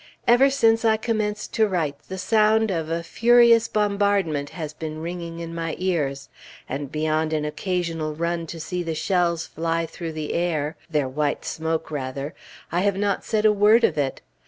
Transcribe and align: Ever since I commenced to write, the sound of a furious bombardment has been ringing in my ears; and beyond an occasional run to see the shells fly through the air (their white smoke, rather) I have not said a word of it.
Ever 0.27 0.49
since 0.49 0.83
I 0.83 0.97
commenced 0.97 1.53
to 1.53 1.67
write, 1.67 1.95
the 2.09 2.17
sound 2.17 2.71
of 2.71 2.89
a 2.89 3.03
furious 3.03 3.67
bombardment 3.67 4.49
has 4.49 4.73
been 4.73 4.97
ringing 4.99 5.37
in 5.37 5.53
my 5.53 5.75
ears; 5.77 6.27
and 6.67 6.91
beyond 6.91 7.33
an 7.33 7.45
occasional 7.45 8.15
run 8.15 8.47
to 8.47 8.59
see 8.59 8.81
the 8.81 8.95
shells 8.95 9.45
fly 9.45 9.85
through 9.85 10.13
the 10.13 10.33
air 10.33 10.75
(their 10.89 11.07
white 11.07 11.45
smoke, 11.45 11.91
rather) 11.91 12.33
I 12.71 12.79
have 12.81 12.97
not 12.97 13.23
said 13.23 13.45
a 13.45 13.53
word 13.53 13.83
of 13.83 13.95
it. 13.95 14.21